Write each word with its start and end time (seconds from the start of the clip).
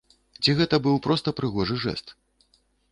Ці 0.45 0.55
гэта 0.61 0.75
быў 0.87 0.97
проста 1.07 1.37
прыгожы 1.41 1.75
жэст? 1.87 2.17